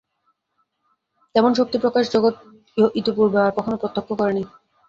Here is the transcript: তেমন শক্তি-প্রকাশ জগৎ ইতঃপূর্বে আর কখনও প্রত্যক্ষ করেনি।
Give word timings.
তেমন 1.35 1.51
শক্তি-প্রকাশ 1.55 2.03
জগৎ 2.13 2.35
ইতঃপূর্বে 2.95 3.39
আর 3.41 3.51
কখনও 3.57 3.81
প্রত্যক্ষ 3.81 4.09
করেনি। 4.19 4.43